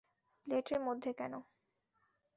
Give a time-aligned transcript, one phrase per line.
[0.47, 1.39] প্লেটের মধ্যে কেনো?